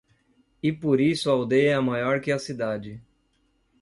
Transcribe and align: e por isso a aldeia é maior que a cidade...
e 0.63 0.73
por 0.73 0.99
isso 0.99 1.29
a 1.29 1.33
aldeia 1.33 1.73
é 1.75 1.79
maior 1.79 2.19
que 2.21 2.31
a 2.31 2.39
cidade... 2.39 2.99